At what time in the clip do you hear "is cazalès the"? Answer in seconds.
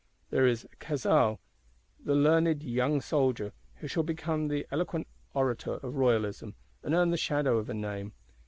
0.47-2.15